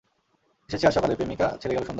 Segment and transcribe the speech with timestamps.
[0.69, 1.89] এসেছি আজকে সকালে, প্রেমিকা ছেড়ে গেল সন্ধ্যায়।